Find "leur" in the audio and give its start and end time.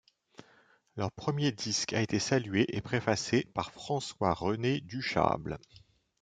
0.95-1.11